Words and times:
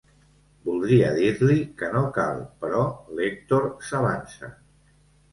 Voldria 0.67 1.09
dir-li 1.17 1.57
que 1.81 1.89
no 1.95 2.01
cal, 2.15 2.41
però 2.63 2.79
l'Èctor 3.19 3.67
s'avança. 3.91 4.49